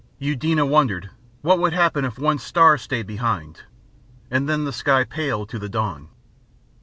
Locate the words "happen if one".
1.73-2.39